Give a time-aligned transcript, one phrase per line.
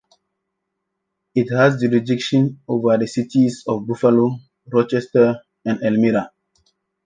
[1.35, 6.31] It has jurisdiction over the cities of Buffalo, Rochester, and Elmira.